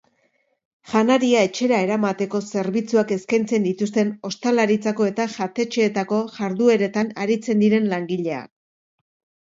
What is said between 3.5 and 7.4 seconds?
dituzten ostalaritzako eta jatetxeetako jardueretan